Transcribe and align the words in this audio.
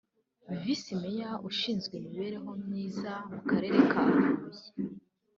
Visi 0.61 0.91
Meya 1.01 1.31
ushinzwe 1.49 1.93
imibereho 1.97 2.49
myiza 2.63 3.11
mu 3.31 3.39
Karere 3.49 3.77
ka 3.91 4.01
Huye 4.07 4.67